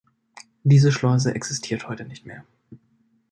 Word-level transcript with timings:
Diese 0.63 0.91
Schleuse 0.91 1.35
existiert 1.35 1.87
heute 1.87 2.05
nicht 2.05 2.25
mehr. 2.25 2.43